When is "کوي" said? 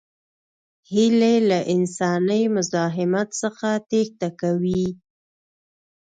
4.41-4.85